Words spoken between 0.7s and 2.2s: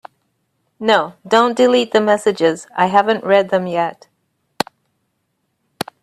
No, don’t delete the